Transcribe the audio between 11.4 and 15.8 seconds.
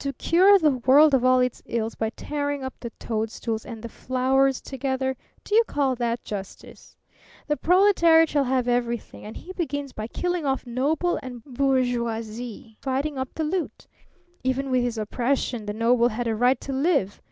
bourgeoisie and dividing up the loot! Even with his oppression the